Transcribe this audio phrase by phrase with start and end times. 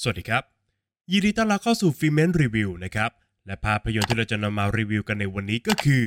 [0.00, 0.44] สวัสดีครับ
[1.10, 3.10] ยินดีต้อนรับเข้าสู่ฟิเมนรีวิวนะครับ
[3.46, 6.04] และภาพยนตร์ที่เราจะนำมารีวิวกันในวันนี้ก็คือ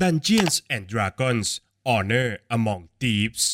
[0.00, 1.48] Dungeons and Dragons
[1.90, 3.44] Honor Among Thieves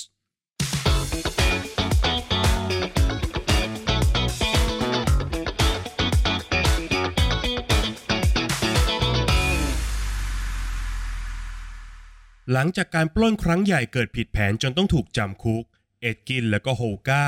[12.53, 15.65] หลังจากการปล้นครั้งใหญ่เกิดผิดแผนจนต้องถูกจำคุก
[16.03, 17.25] เอ็ดกินและก็โฮก้า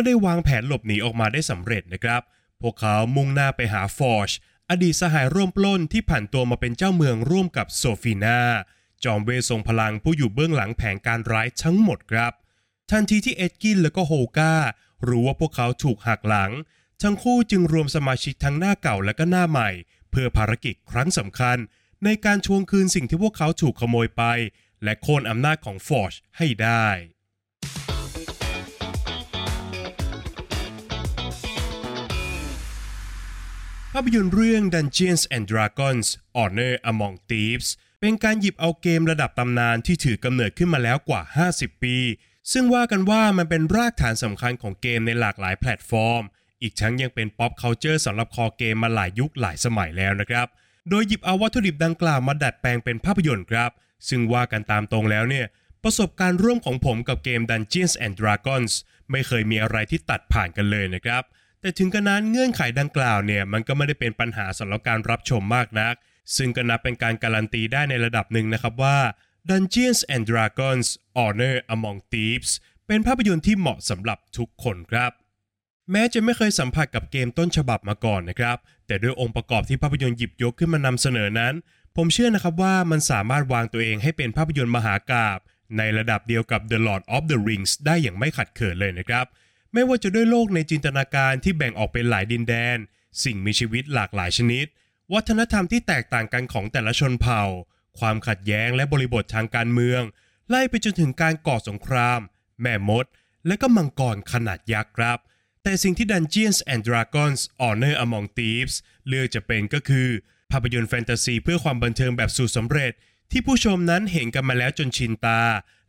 [0.00, 2.22] ก็ได้วางแผนหลบหนีออกมาได้สำเร็จนะครับ
[2.60, 4.30] พวกเขามุ่งหน้าไปหาฟอร์ช
[4.70, 8.40] อดีตสหายร่วมปล้นที่ผ่านตัวมาเป็นเจ้าเมืองร่วมกับโซฟีนา
[9.04, 12.32] จอมเวททรงพลังผู้อยู่เบื้องหลังแผนการร้ายทั้งหมดครับ
[12.90, 14.54] ทันทีที่เอ็ดกินและก็โฮก้า
[15.08, 16.50] รู้ว่าพวกเขาถูกหักหลัง
[17.02, 19.70] ทั้งคู่จึงรวมสมาชิกทั้งหน้าเก่าและก็หน้าใหม่
[20.10, 21.58] เพื่อภารกิจครั้งสำคัญ
[22.04, 24.22] ในการทวงคืนสิ่งที่พวกเขาถูกขโมยไป
[24.84, 37.68] และโค่นอำนาจของ Forge ให้ได้ ภาพยนตร์เรื่อง Dungeons and Dragons Honor Among Thieves
[38.00, 41.96] เป็นการหยิบเอาเกมระดับตำนานที่ถือกำเนิดขึ้นมาแล้วกว่า 50 ปี
[42.52, 46.22] ซึ่งว่ากันว่ามันเป็นรากฐานสำคัญของเกมในหลากหลายแพลตฟอร์ม
[46.62, 50.46] อีกทั้งยังเป็น pop culture สำหรับคอเกมมาหลายยุคหลายสมัยแล้วนะครับ
[50.90, 53.70] โดยหยิบเอาวัตถุดิบดังกล่าวมาดัดแปลงเป็นภาพยนตร์ครับ
[54.08, 55.46] ซึ่งว่ากันตามตรงแล้วเนี่ย
[55.82, 58.72] ประสบการณ์ร่วมของผมกับเกม Dungeons and Dragons
[59.10, 61.22] ไม่เคยมีอะไรที่ตัดผ่านกันเลยนะครับ
[61.60, 65.94] แต่ถึงกระนั้นเงื่อนไขดังกล่าวเนี่ยมันก็ไม่ได้เป็นปัญหาสำหรับการรับชมมากนัก
[66.36, 68.98] ซึ่งก็นับเป็นการการันตีได้ในระดับหนึ่งนะครับว่า
[69.50, 70.88] Dungeons and Dragons
[71.20, 72.52] Honor Among Thieves
[72.86, 75.12] เป็นภาพยนตร์ที่เหมาะสำหรับทุกคนครับ
[75.92, 81.54] แม้จะไม่เคยสัมผัสกับเกมต้นฉบับมาก่อนนะครับ แต่ด้วยองค์ประกอบที่ภาพยนตร์หยิบยกขึ้นมานำเสนอนั้น
[81.96, 85.38] ผมเชื่อนะครับว่ามันสามารถวางตัวเองให้เป็นภาพยนตร์มหากาบ
[85.78, 89.26] ในระดับเดียวกับ The Lord of the Rings ได้อย่างไม่ขัดเขินเลยนะครับ
[89.72, 92.78] ไม่ว่าจะด้วยโลกในจินตนาการที่แบ่งออกเป็นหลายดินแดน
[93.24, 94.66] สิ่งมีชีวิตหลากหลายชนิด
[95.12, 97.42] วัฒนธรรมที่แตกต่างกันของแต่ละชนเผ่า
[97.98, 100.02] ความขัดแย้งและบริบททางการเมือง
[100.48, 102.20] ไล่ไปจนถึงการก่อสงคราม
[102.60, 103.06] แม่มด
[103.46, 105.18] และก็มังกรขนาดยักษ์ครับ
[105.62, 108.76] แต่สิ่งที่ Dungeons and Dragons Honor Among Thieves
[109.08, 110.08] เลือกจะเป็นก็คือ
[110.50, 112.92] ภาพยนตร์แฟนตาซีเพื่อความบันเทิงแบบสูตรสำเร็จ
[113.30, 115.42] ที่ผู้ชมนั้นเห็นกันมาแล้วจนชินตา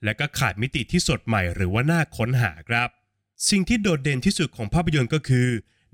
[0.03, 2.89] และก็ขาดมิติที่สดใหม่หรือว่าน่าค้นหาครับ
[3.47, 5.47] สิ่งที่โดดเด่นที่สุดของภาพยนตร์ก็คือ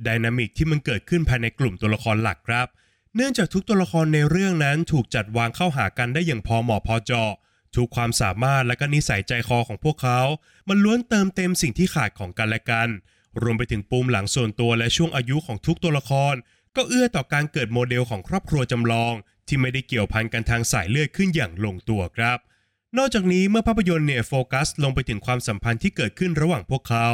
[0.07, 2.67] ดินามิกที่มันเกิดขึ้นภายในกลุ่มตัวละครหลักครับ
[3.15, 7.31] เนื่องจากทุกตัวละครในเรื่องนั้นถูกจัดวางเข้าหากันได้อย่างพอเหมาะพอเจาะ
[7.75, 10.19] ทุกความสามารถและก็นิสัยใจคอของพวกเขา
[10.69, 12.89] มันล้วนเติมเต็มสิ่งที่ขาดของกันและกัน
[13.41, 16.35] รวมไปถึงปูมหลังส่วนตัวและช่วงอายุของทุกตัวละคร
[16.75, 19.13] ก็เอื้อต่อการเกิดโมเดลของครอบครัวจำลอง
[19.47, 22.37] ที่ไม่ได้เกี่ยวพันกันทางสายเลือดขึ้นอย่างลงตัวครับ
[22.97, 27.07] นอกจากนี้เมื่อภาพยนตร์เนี่ยโฟกัสลงไปถึงความสัมพันธ์ที่เกิดขึ้นระหว่างพวกเขา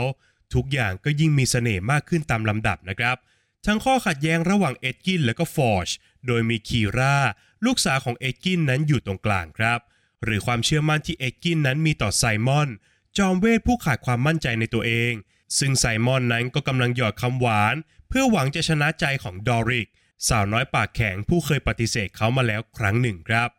[0.53, 3.17] ทุกอย่างก็ยิ่งมีเสน่ห์มากขึ้นตามลำดับนะครับ
[3.65, 5.89] ทั้งข้อขัดแย้งระหว่างเอ็ดกินและก็ฟอร์ช
[6.27, 7.17] โดยมีคีรา
[7.65, 9.79] ลูกสาวของเอ็ดกินนั้นอยู่ตรงกลางครับ
[10.23, 12.69] หรือความเชื่อมั่นที่เอ็ดกินนั้นมีต่อไซมอน
[13.17, 15.13] จอมเวทผู้ขาดความมั่นใจในตัวเอง
[15.57, 17.75] ซึ่งไซมอนนั้นก็กำลังหยอดคำหวาน
[18.07, 19.89] เพื่อหวังจะชนะใจของดอริก
[20.27, 23.49] สาวน้อยปากแข็งผู้เคยปฏิเสธเขามาแล้วครั้งหนึ่งครับ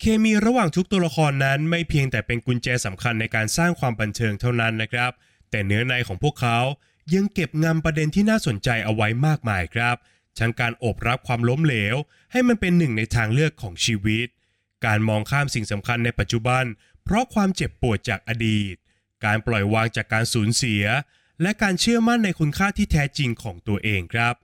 [0.00, 5.12] เคมีระหว่างทุกตัวละครนั้นไม่เพียงแต่เป็นกุญแจสำคัญในการสร้างความบันเทิงเท่านั้นนะครับ
[5.50, 6.58] แต่เนื้อในของพวกเขา
[7.14, 9.96] ยังเก็บงำประเด็นที่น่าสนใจเอาไว้มากมายครับ
[10.38, 11.96] ทั้งการโอบรับความล้มเหลว
[12.32, 14.26] ให้มันเป็นหนึ่งในทางเลือกของชีวิต
[14.86, 16.64] การมองข้ามสิ่งสำคัญในปัจจุบัน
[17.04, 18.74] เพราะความเจ็บปวดจากอดีต
[19.24, 20.84] การปล่อยวางจากการสูญเสีย
[21.42, 24.34] และการเชื่อมั่นในคุณค่าที่แท้จริงของตัวเองครับ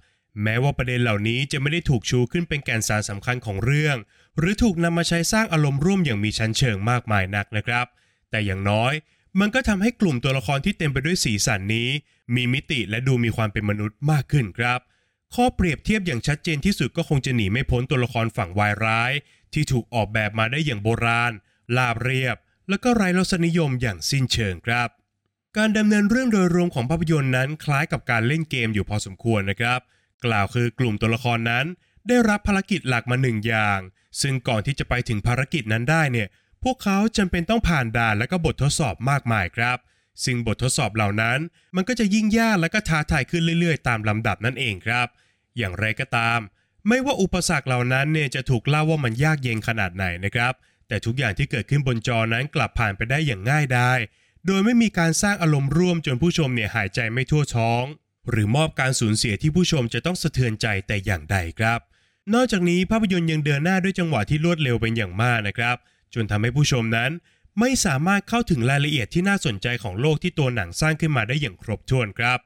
[0.43, 3.97] แม้ว่าประเด็นเหล่านี้จะไม่ได้ถูกชูขึ้นเป็นแกนสารสำคัญของเรื่อง
[4.39, 7.87] หรือถูกนำมาใช้สร้างอารมณ์ร่วมอย่างมีชั้นเชิงมากมายนักนะครับ
[8.31, 8.93] แต่อย่างน้อย
[9.41, 11.89] มันก็ทำให้กลุ่มตัวละครที่เต็มไปด้วยสีสันนี้
[12.35, 14.81] มีมิติและดูมีความเป็นมนุษย์มากขึ้นครับ
[15.35, 19.13] ข้อเปรียบเทียบอย่างชัดเจนที่สุดก็คงจะหนีไม่พ้นตัวละครฝั่งวายร้าย
[19.53, 21.33] ที่ถูกออกแบบมาได้อย่างโบราณ
[21.77, 22.37] ลาบเรียบ
[22.69, 24.89] แล้วก็ไร้รสนิยมอย่างสิ้นเชิงครับ
[25.57, 29.81] การดำเนินเรื่องโดยรวมของภาพยนตร์นั้นคล้ายกับการเล่นเกมอยู่พอสมควรนะครับ
[30.25, 31.67] กล่าวคือกลุ่มตัวละครนั้น
[32.09, 33.81] ได้รับภารกิจหลักมาหนึ่งอย่าง
[34.21, 36.29] ซึ่งก่อนที่จะไปถึงภารกิจนั้นได้เนี่ย
[36.65, 39.79] พวกเขาจำเป็นต้องผ่านด่านและก็บททดสอบมากมายครับ
[40.25, 41.39] ซึ่งบททดสอบเหล่านั้น
[41.77, 45.07] มันก็จะยิ่งยากและก็ท้าทายขึ้นเรื่อยๆ ตามลำดับนั่นเองครับ
[45.59, 46.41] อย่างไรก็ตาม
[46.89, 50.53] ไม่ว่าอุปสรรคเหล่านั้นเนี่ยจะถูกเล่าว่ามันยากเย็นขนาดไหนนะครับ
[50.89, 53.99] แต่ทุกอย่างที่เกิดขึ้นบนจอนั้นกลับผ่านไปได้อย่างง่ายดาย
[54.47, 57.85] โดยไม่มีการสร้างอารมณ์ร่วมจนผู้ชมเนี่ยหายใจไม่ทั่วท้อง
[58.31, 61.81] หรือมอบการสูญเสียที่ผู้ชมจะต้องสะเทือนใจแต่อย่างใดครับ
[62.33, 65.77] นอกจากนี้ภาพยนตร์ยังเดินหน้าด้วยจังหวะที่รวดเร็วเป็นอย่างมากนะครับ
[66.15, 67.11] จนทำให้ผู้ชมนั้น
[67.61, 72.39] ไม่สามารถเข้าถึงรายละเอียดที่น่าสนใจของโลกที่ตัวหนังสร้างขึ้นมาได้อย่างครบถ้วนครับ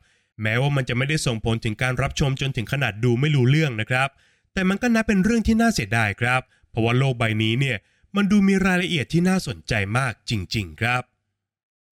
[0.43, 4.09] แม้ว่ามันจะไม่ได้ส่งผลถึงการรับชมจนถึงขนาดดูไม่รู้เรื่องนะครับ
[4.53, 6.41] แต่มันก็นับเป็นเรื่องที่น่าเสียดายครับ
[6.71, 7.79] เพราะว่าโลกใบนี้เนี่ย
[8.17, 11.03] มันดูมีรายละเอียดที่น่าสนใจมากจริง ๆ ครับ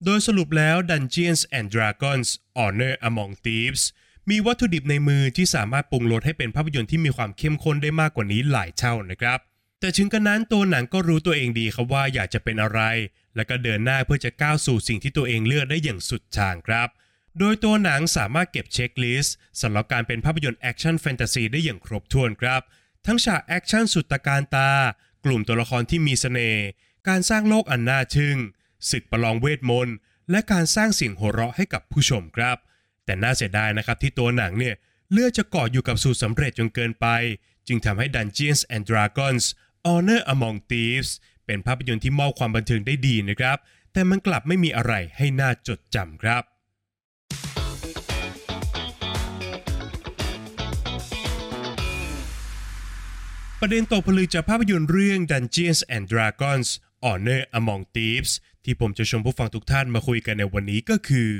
[0.04, 2.28] โดยสรุปแล้ว Dungeons and Dragons
[2.60, 3.82] Honor Among Thieves
[4.30, 9.38] มีวัตถุดิบในมือที่สามารถปรุงรสให้เป็นภาพยนตร์ที่มีความเข้มข้นได้มากกว่านี้หลายเท่านะครับ
[9.80, 12.80] แต่ถึงกระนั้นตัวหนังก็รู้ตัวเองดีครับว่าอยากจะเป็นอะไร
[13.36, 16.88] และก็เดินหน้าเพื่อจะก้าวสู่สิ่งที่ตัวเองเลือกได้อย่างสุดทางครับ
[17.38, 22.62] โดยตัวหนังสามารถเก็บ checklist สำหรับการเป็นภาพยนตร์แอคชั่นแฟนตาซีได้อย่างครบถ้วนครับ
[23.06, 24.70] ทั้งฉากแอคชั่นสุดตระการตา
[25.24, 26.64] กลุ่มตัวละครที่มีเสน่ห์
[27.08, 28.36] การสร้างโลกอันน่าทึ่ง
[28.90, 29.96] ศึกประลองเวทมนต์
[30.30, 32.56] และการสร้างเสียงหัวเราะให้กับผู้ชมครับ
[33.06, 34.74] แต่น่าเสียดายนะครับที่ตัวหนังเนี่ย
[35.12, 37.06] เลือกจะเกาะอยู่กับสูตรสำเร็จจนเกินไป
[37.66, 39.44] จึงทำให้ Dungeons and Dragons
[39.88, 41.10] Honor Among Thieves
[41.46, 43.58] เป็นภาพยนตร์ที่มอบความบันเทิงได้ดีนะครับ
[43.92, 46.42] แต่มันกลับไม่มีอะไรให้น่าจดจำครับ
[53.60, 56.68] ประเด็นตกผลึกจากภาพยนตร์เรื่อง Dungeons and Dragons
[57.06, 58.32] Honor Among Thieves
[58.64, 61.30] ที่ผมจะชวนผู้ฟังทุกท่านมาคุยกันในวันนี้ก็คือ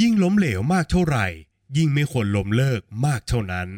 [0.00, 1.26] ยิ่งล้มเหลวมากเท่าไหร่
[1.76, 3.68] ยิ่งไม่ควรล้มเลิกมากเท่านั้น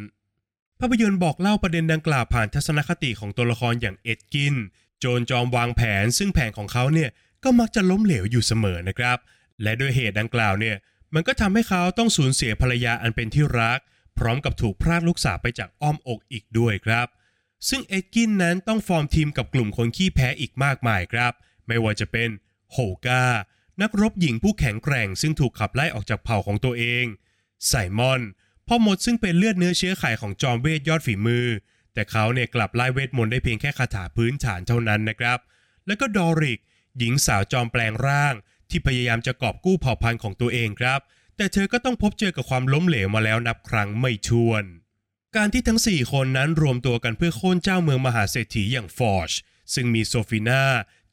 [0.80, 4.54] ภาพยนตร์บอกเล่าประเด็นดังกล่าวผ่านทัศนคติของตัวละครอย่างเอ็ดกิน
[4.98, 7.10] โจรจอมวางแผนซึ่งแผนของเขาเนี่ย
[7.44, 9.18] ก็มักจะล้มเหลวอยู่เสมอนะครับ
[9.62, 10.76] และด้วยเหตุดังกล่าวเนี่ย
[11.14, 13.78] มันก็ทำให้เขาต้องสูญเสียภรรยาอันเป็นที่รัก
[14.18, 17.06] พร้อมกับถูกพรากลูกสาวไปจากอ้อมอกอีกด้วยครับ
[17.68, 21.32] ซึ่งเอ็ดกินนั้นต้องฟอร์มทีมกับกลุ่มคนขี้แพ้อีกมากมายครับ
[21.66, 22.28] ไม่ว่าจะเป็น
[22.72, 23.24] โฮกา
[23.82, 27.04] นักรบหญิงผู้แข็งแกร่งซึ่งถูกขับไล่ออกจากเผ่าของตัวเอง
[27.66, 28.20] ไซมอน
[28.66, 31.46] พ่อมดซึ่งเป็นเลือดเนื้อเชื้อไขของจอมเวทยอดฝีมือ
[31.94, 35.38] แต่เขาเนี่ยกลับไล่เวทมนต์ได้เพียงแค่คาถาพื้นฐานเท่านั้นนะครับ
[35.86, 36.60] แล้วก็ดอริก
[36.98, 38.34] หญิงสาวจอมแปลงร่าง
[38.70, 41.00] ที่พยายามจะกอบกู้เผ่าพันธุ์ของตัวเองครับ
[41.36, 44.64] แต่เธอก็ต้องพบเจอกับความล้มเหลวมาแล้วนับครั้งไม่ถ้วน
[45.36, 49.32] การที่ทั้ง 4 คนนั้นรวมตัวกันเพื่อโค่นเจ้าเมืองมหาเศรษฐีอย่างฟอร์ช
[49.74, 50.62] ซึ่งมีโซฟีนา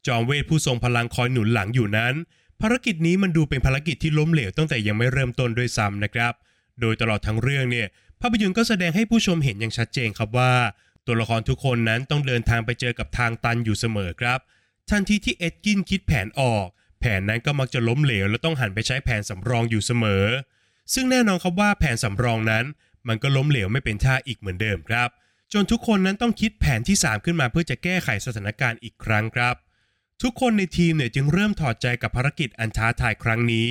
[0.06, 2.14] จอมเวทผู้ทรงพลังคอยหนุนหลังอยู่นั้น
[2.66, 6.32] ภารกิจนี้มันดูเป็นภารกิจที่ล้มเหลวตั้งแต่ยังไม่เริ่มต้นด้วยซ้ำนะครับ
[6.80, 7.86] โดยตลอดทั้งเรื่องเนี่ย
[8.20, 10.54] ภาพยนตร์ก็แสดงให้ผู้ชมเห็นอย่างชัดเจนครับว่า
[11.06, 14.38] ตัวละครทุกคนนั้นต้องเดินทางไปเจอกับทางตันอยู่เสมอครับ
[14.90, 16.66] ทันทีที่เอ็ดกินคิดแผนออก
[17.00, 20.24] แผนนั้นก็มักจะล้มเหลวและต้องหันไปใช้แผนสำรองอยู่เสมอ
[20.94, 22.64] ซึ่งแน่นอนครับว่าแผนสำรองนั้น
[23.08, 25.08] มันก็ล้มเหลวไม่เป็นท่าอีกเหมือนเดิมครับ
[25.52, 29.56] จนทุกคนนั้นต้องคิดแผนที่ 3 ขึ้นมาเพื่อจะแก้ไขสถานการณ์อีกครั้งครับ
[30.22, 33.68] ทุกคนในทีมเนี่ยจึงเริ่มถอดใจกับภารกิจอันท้าทายครั้งนี้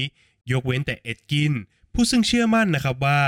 [0.52, 1.54] ยกเว้นแต่เอ็ดกิน
[1.94, 3.22] ผู้ซึ่งเชื่อมั่นนะครับว่า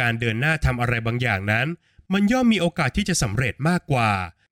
[0.00, 1.66] การเดินหน้าทำอะไรบางอย่างนั้น
[2.12, 4.10] มันย่อมมีโอกาสที่จะสำเร็จมากกว่า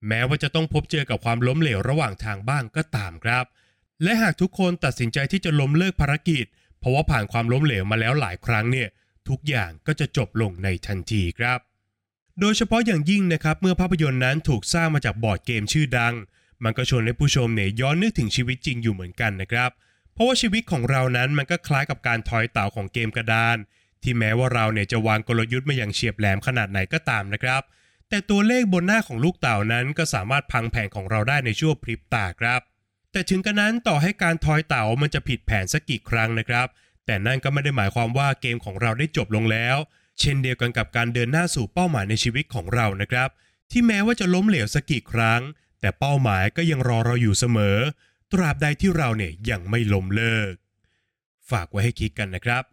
[0.08, 3.44] แม้ว่าจะต้องพบเจอกับความล้มเหลวระหว่างทางบ้างก็ตามครับ
[4.02, 6.44] และหากทุกคนตัดสินใจที่จะล้มเลิกภารกิจ
[6.78, 8.88] เพราะว่าผ่านความล้มเหลวมาแล้วหลายครั้งเนี่ย
[9.28, 11.58] ทุกอย่างก็จะจบลงในทันทีครับ
[12.40, 16.14] โดยเฉพาะอย่างยิ่งนะครับเมื่อภาพยนตร์นั้นถูกสร้างมาจากบอร์ดเกมชื่อดัง
[16.64, 19.70] มันก็ชวนให้ผู้ชมเนี่ยย้อนนึกถึงชีวิตจริงอยู่เหมือนกันนะครับ
[20.12, 23.56] เพราะว่าชีวิตของเรานั้นมันก็คล้ายกับการทอยเต่าของเกมกระดาน
[24.02, 27.62] ที่แม้ว่าเราเนี่ยจะวางกลยุทธ์มาอย่างเฉียบแหลมขนาดไหนก็ตามนะครับ
[28.08, 32.60] แต่ตัวเลขบนหน้าของลูกเต่านั้นก็สามารถพังแผนของเราได้ในชั่วพริบตาครับ
[33.12, 36.66] แต่ถึงกระนั้นต่อให้การทอยเต่ามันจะผิดแผนสักกี่ครั้งนะครับ
[37.06, 39.76] แต่นั่นก็ไม่ได้หมายความว่าเกมของเราได้จบลงแล้ว
[40.20, 43.28] เช่นเดียวกันกับการเดินหน้าสู่เป้าหมายในชีวิตของเรานะครับ
[43.70, 45.40] ที่แม้ว่าจะล้มเหลวสักกี่ครั้ง
[45.80, 47.76] แต่เป้าหมายก็ยังรอเราอยู่เสมอ
[48.32, 50.52] ตราบใดที่เราเนี่ยยังไม่ล้มเลิก
[51.50, 52.64] ฝากไว้ให้คิดกันนะครับ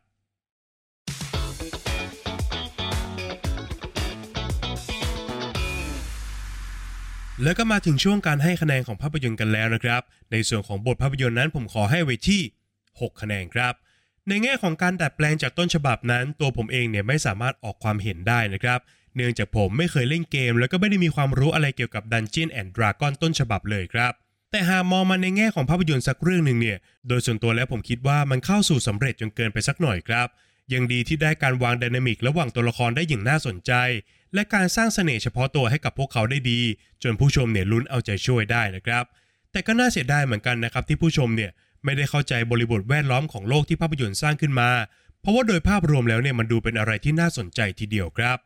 [7.44, 12.42] แล้วก็มาถึงช่วงการให้คะแนนของภาพยนตร์กันแล้วนะครับ ในส่วนของบทภาพยนตร์นั้นผมขอให้ไว้ที่
[12.82, 13.74] 6 คะแนนครับ
[14.28, 18.80] ในแง่ของการดัดแปลงจากต้นฉบับนั้น ตัวผมเองเนี่ยไม่สามารถออกความเห็นได้นะครับ
[19.16, 24.14] เนื่องจากผมไม่เคยเล่นเกม แล้วก็ไม่ได้มีความรู้อะไรเกี่ยวกับ Dungeon and Dragon ต้นฉบับเลยครับ
[24.52, 26.78] แต่หากมองมาในแง่ของภาพยนตร์สักเรื่องหนึ่งเนี่ย
[27.08, 30.28] โดยส่วนตัวแล้วผมคิดว่ามันเข้าสู่สำเร็จจนเกินไปสักหน่อยครับ
[30.74, 33.72] ยังดีที่ได้การวางไดนามิกระหว่างตัวละครได้อย่างน่าสนใจ
[34.34, 36.62] และการสร้างเสน่ห์เฉพาะตัวให้กับพวกเขาได้ดี
[37.04, 39.04] จนผู้ชมเนี่ยลุ้นเอาใจช่วยได้นะครับ
[39.52, 41.52] แต่ก็น่าเสียดายเหมือนกันนะครับที่ผู้ชมเนี่ย
[41.84, 44.70] ไม่ได้เข้าใจบริบทแวดล้อมของโลกที่ภาพยนตร์สร้างขึ้นมา
[45.22, 48.38] เพราะว่าโดยภาพรวมแล้วเนี่ยมันดูเป็นอะไรที่น่าสนใจทีเดียวครับ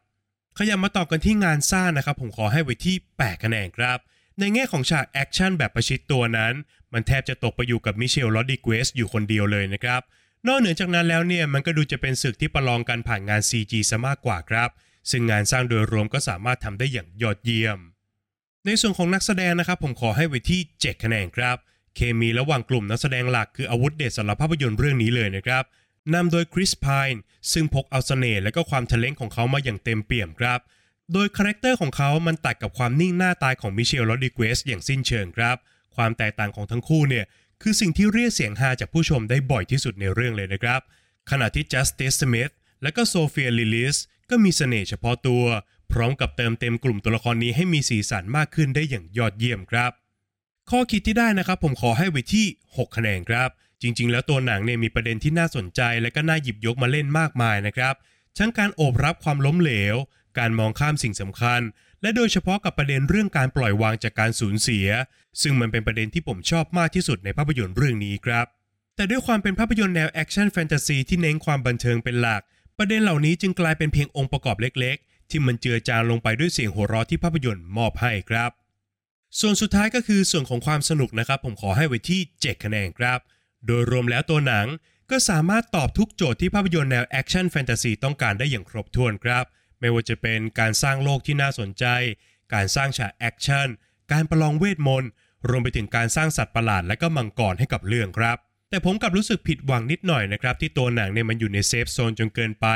[0.60, 3.98] ขยับมาต่อกันที่งานสร้างนะครับ ผมขอให้ไว้ที่ 8 คะแนนครับ
[4.40, 6.54] ในแง่ของฉากแอคชั่นแบบประชิดตัวนั้น
[6.94, 10.02] มันแทบจะตกไปอยู่กับมิเชล โรดริเกซอยู่คนเดียวเลยนะครับ
[10.48, 14.70] นอกเหนือจากนั้นแล้วเนี่ยมันก็ดูจะเป็นศึกที่ประลองกันผ่านงาน CG ซะมากกว่าครับ
[15.12, 17.80] ซึ่งงานสร้างโดยรวมก็สามารถทำได้อย่างยอดเยี่ยม
[18.66, 21.58] ในส่วนของนักแสดงนะครับผมขอให้ไว้ที่ 7 คะแนนครับ
[21.96, 25.64] เคมีระหว่างกลุ่มนักแสดงหลักคืออาวุธเด็ดสำหรับภาพยนตร์เรื่องนี้เลยนะครับ
[26.14, 27.22] นำโดยคริสพายน์
[27.54, 30.60] ซึ่งพกเอาเสน่ห์และก็ความทะเล้นของเขามาอย่างเต็มเปี่ยมครับ
[31.14, 35.58] โดย character ของเขามันตัดกับความนิ่งหน้าตายของมิเชลโรดริเกซอย่างสิ้นเชิงครับ
[35.96, 37.26] ความแตกต่างของทั้งคู่เนี่ย
[37.62, 40.82] คือสิ่งที่เรียกเสียงฮาจากผู้ชมได้บ่อยที่สุดในเรื่องเลยนะครับ
[41.32, 42.52] ขณะที่จัสติซ สมิธ
[42.84, 43.98] และก็โซเฟียลิลิส
[44.30, 45.44] ก็มีเสน่ห์เฉพาะตัว
[45.92, 49.92] พร้อมกับเติมเต็มกลุ่มตัวละครนี้ให้มีสีสันมากขึ้นได้อย่างยอดเยี่ยมครับ
[50.70, 52.46] ข้อคิดที่ได้นะครับผมขอให้ไว้ที่
[52.76, 53.50] 6 คะแนนครับ
[53.82, 57.96] จริง ๆ แล้วตัวหนังเนี่ยมีประเด็นที่น่าสนใจและก็น่าหยิบยกมาเล่นมากมายนะครับ
[58.38, 59.96] ทั้งการโอบรับความล้มเหลว
[60.38, 61.62] การมองข้ามสิ่งสำคัญ
[62.02, 64.88] และโดยเฉพาะกับประเด็นเรื่องการปล่อยวางจากการสูญเสีย
[65.42, 68.46] ซึ่งมันเป็นประเด็นที่ผมชอบมากที่สุดในภาพยนตร์เรื่องนี้ครับ
[68.96, 72.42] แต่ด้วยความเป็นภาพยนตร์แนวแอคชั่นแฟนตาซีที่เน้นความบันเทิงเป็นหลัก
[72.78, 78.52] ประเด็นเหล่านี้จึงกลายเป็นเพียงองค์ประกอบเล็ก ๆ ที่มันเจือจางลงไปด้วยเสียงหัวเราะที่ภาพยนตร์มอบให้ครับ
[79.40, 83.20] ส่วนสุดท้ายก็คือส่วนของความสนุกนะครับ ผมขอให้ไว้ที่ 7 คะแนนครับ
[83.66, 84.68] โดยรวมแล้วตัวหนัง
[85.12, 89.46] ก็สามารถตอบทุกโจทย์ที่ภาพยนตร์แนวแอคชั่นแฟนตาซีต้องการได้อย่างครบถ้วนครับ
[89.80, 91.86] ไม่ว่าจะเป็นการสร้างโลกที่น่าสนใจ
[92.54, 93.68] การสร้างฉากแอคชั่น
[94.12, 95.10] การประลองเวทมนต์
[95.50, 98.38] รวมไปถึงการสร้างสัตว์ประหลาดและก็มังกรให้กับเรื่องครับ
[98.70, 102.68] แต่ผมกลับรู้สึกผิดหวังนิดหน่อยนะครับ ที่ตัวหนังเนี่ยมันอยู่ในเซฟโซนจนเกินไป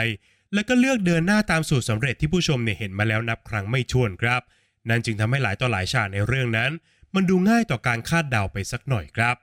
[0.53, 4.41] แล้วก็เลือกเดินหน้าตามสูตรสำเร็จที่ผู้ชมเนี่ยเห็นมาแล้วนับครั้งไม่ถ้วนครับ
[4.89, 6.71] นั่นจึงทำให้หลายต่อหลายฉากในเรื่องนั้น
[7.15, 9.35] มันดูง่ายต่อการคาดเดาไปสักหน่อยครับ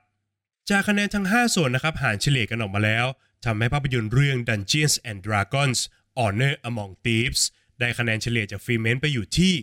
[0.69, 3.05] จากคะแนนทั้ง 5 ส่วนนะครับหารเฉลี่ยกันออกมาแล้ว
[3.45, 5.79] ทำให้ภาพยนตร์เรื่อง Dungeons and Dragons
[6.21, 7.41] Honor Among Thieves
[7.79, 9.53] ได้คะแนนเฉลี่ยจากฟรีเมนไปอยู่ที่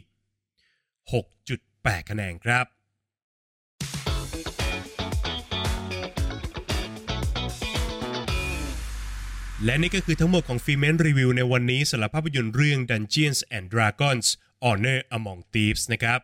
[1.20, 2.66] 6.8 คะแนนครับ
[9.64, 14.26] และนี่ก็คือทั้งหมดของฟีเมนรีวิวในวันนี้สำหรับภาพยนตร์เรื่อง Dungeons and Dragons
[14.66, 16.20] Honor Among Thieves นะครับ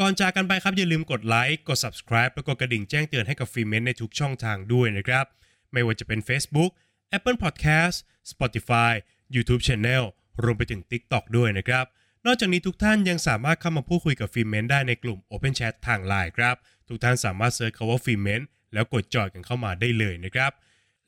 [0.00, 5.26] ก่อนจากกันไปครับอย่าลืมกดไลค์กด subscribe และกดกระดิ่งแจ้งเตือนให้กับฟีเมนในทุกช่องทางด้วยนะครับ
[5.72, 6.70] ไม่ว่าจะเป็น Facebook
[7.16, 7.96] Apple Podcast
[8.30, 8.92] Spotify
[9.34, 10.04] YouTube Channel
[10.42, 11.84] รวมไปถึง TikTok ด้วยนะครับ
[12.26, 16.56] นอกจากนี้ทุกท่านยังสามารถเข้ามาพูดคุยกับ Filmment ได้ในกลุ่ม Open Chat ทางไลน์ครับ
[16.88, 18.40] ทุกท่านสามารถ search คำว่า Filmment
[18.72, 20.52] แล้วกด join กันเข้ามาได้เลยนะครับ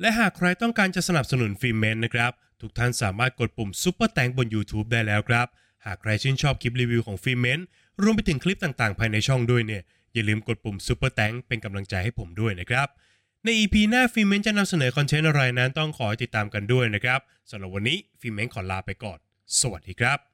[0.00, 5.46] และหากใครต้องการจะสนับสนุน Filmment นะครับ ทุกท่านสามารถกดปุ่ม Super Thanks บน YouTube ได้แล้วครับ
[5.86, 7.60] หากใครชื่นชอบคลิปรีวิวของ Filmment
[8.02, 9.82] รวมไปถึงคลิปต่างๆ ภายในช่องด้วยเนี่ย
[10.14, 12.88] อย่าลืมกดปุ่ม Super Thanks เป็นกำลังใจให้ผมด้วยนะครับ
[13.44, 19.18] ใน EP หน้า Filmment จะนำเสนอ content อะไรนั้นต้องขอติดตามกันด้วยนะครับสำหรับวันนี้ Filmment ขอลาไปก่อน
[19.60, 20.27] สวัสดีครับ